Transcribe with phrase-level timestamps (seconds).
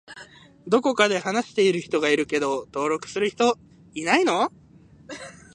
[0.65, 3.55] どこかで話している人がいるけど登録する人
[3.93, 4.51] いないの？